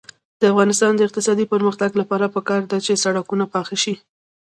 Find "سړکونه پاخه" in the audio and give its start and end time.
3.03-3.75